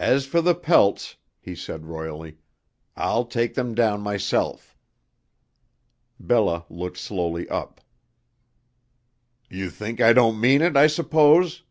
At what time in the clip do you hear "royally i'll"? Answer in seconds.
1.86-3.24